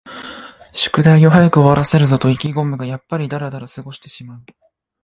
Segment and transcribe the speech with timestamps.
[0.73, 4.45] 宿題を早く終わらせるぞと意気ごむが、やっぱりだらだら過ごしてしまう